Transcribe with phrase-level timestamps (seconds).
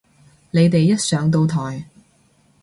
[0.49, 1.85] 你哋一上到台